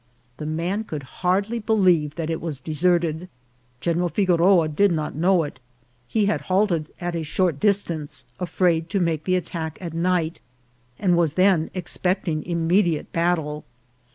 The 0.37 0.47
man 0.47 0.83
could 0.83 1.03
hardly 1.21 1.59
believe 1.59 2.15
that 2.15 2.31
it 2.31 2.41
was 2.41 2.59
deserted. 2.59 3.29
General 3.81 4.09
Figoroa 4.09 4.67
did 4.67 4.91
not 4.91 5.13
know 5.13 5.37
itj 5.41 5.57
he 6.07 6.25
had 6.25 6.41
halted 6.41 6.89
at 6.99 7.15
a 7.15 7.21
short 7.21 7.59
distance, 7.59 8.25
afraid 8.39 8.89
to 8.89 8.99
make 8.99 9.25
the 9.25 9.35
at 9.35 9.45
tack 9.45 9.77
at 9.79 9.93
night, 9.93 10.39
and 10.97 11.15
was 11.15 11.33
then 11.33 11.69
expecting 11.75 12.41
immediate 12.47 13.11
battle. 13.13 13.63